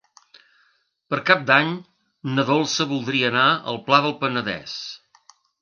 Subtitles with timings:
[1.13, 1.69] Per Cap d'Any
[2.39, 4.79] na Dolça voldria anar al Pla del Penedès.